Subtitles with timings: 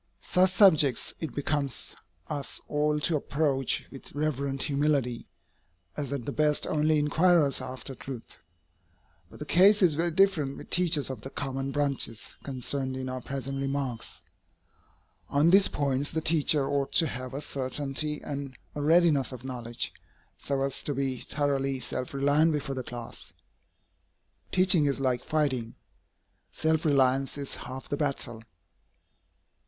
[0.19, 1.95] Such subjects it becomes
[2.27, 5.27] us all to approach with reverent humility,
[5.95, 8.39] as at the best only inquirers after truth.
[9.29, 13.21] But the case is very different with teachers of the common branches concerned in our
[13.21, 14.23] present remarks.
[15.29, 19.93] On these points the teacher ought to have a certainty and a readiness of knowledge,
[20.35, 23.33] so as to be thoroughly self reliant before the class.
[24.51, 25.75] Teaching is like fighting.
[26.51, 28.41] Self reliance is half the battle.